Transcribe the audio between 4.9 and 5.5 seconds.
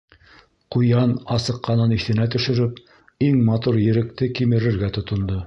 тотондо.